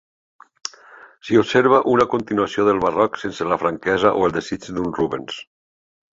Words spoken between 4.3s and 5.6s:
el desig d'un Rubens.